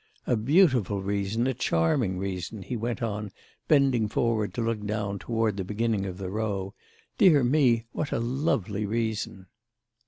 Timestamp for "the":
5.57-5.63, 6.17-6.31